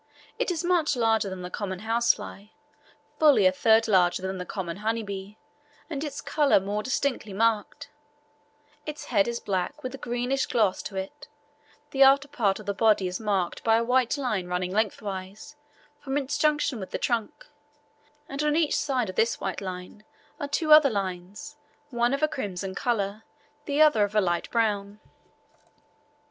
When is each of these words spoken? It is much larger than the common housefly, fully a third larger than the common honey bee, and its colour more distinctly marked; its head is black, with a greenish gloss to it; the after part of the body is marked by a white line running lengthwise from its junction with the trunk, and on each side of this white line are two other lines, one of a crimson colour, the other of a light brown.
It 0.39 0.49
is 0.49 0.63
much 0.63 0.95
larger 0.95 1.29
than 1.29 1.43
the 1.43 1.51
common 1.51 1.77
housefly, 1.85 2.45
fully 3.19 3.45
a 3.45 3.51
third 3.51 3.87
larger 3.87 4.23
than 4.23 4.39
the 4.39 4.47
common 4.47 4.77
honey 4.77 5.03
bee, 5.03 5.37
and 5.91 6.03
its 6.03 6.21
colour 6.21 6.59
more 6.59 6.81
distinctly 6.81 7.33
marked; 7.33 7.91
its 8.87 9.05
head 9.13 9.27
is 9.27 9.39
black, 9.39 9.83
with 9.83 9.93
a 9.93 9.99
greenish 9.99 10.47
gloss 10.47 10.81
to 10.81 10.95
it; 10.95 11.27
the 11.91 12.01
after 12.01 12.27
part 12.27 12.57
of 12.59 12.65
the 12.65 12.73
body 12.73 13.05
is 13.05 13.19
marked 13.19 13.63
by 13.63 13.77
a 13.77 13.83
white 13.83 14.17
line 14.17 14.47
running 14.47 14.71
lengthwise 14.71 15.55
from 15.99 16.17
its 16.17 16.35
junction 16.35 16.79
with 16.79 16.89
the 16.89 16.97
trunk, 16.97 17.45
and 18.27 18.41
on 18.41 18.55
each 18.55 18.75
side 18.75 19.07
of 19.07 19.15
this 19.15 19.39
white 19.39 19.61
line 19.61 20.03
are 20.39 20.47
two 20.47 20.73
other 20.73 20.89
lines, 20.89 21.57
one 21.91 22.11
of 22.11 22.23
a 22.23 22.27
crimson 22.27 22.73
colour, 22.73 23.23
the 23.65 23.79
other 23.79 24.03
of 24.03 24.15
a 24.15 24.19
light 24.21 24.49
brown. 24.49 24.99